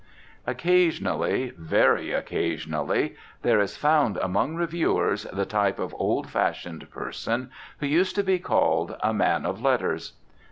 Occasionally, 0.47 1.51
very 1.59 2.11
occasionally, 2.11 3.15
there 3.43 3.59
is 3.59 3.77
found 3.77 4.17
among 4.17 4.55
reviewers 4.55 5.25
the 5.31 5.45
type 5.45 5.77
of 5.77 5.93
old 5.93 6.27
fashioned 6.27 6.89
person 6.89 7.51
who 7.77 7.85
used 7.85 8.15
to 8.15 8.23
be 8.23 8.39
called 8.39 8.97
a 9.03 9.13
"man 9.13 9.45
of 9.45 9.61
letters." 9.61 10.13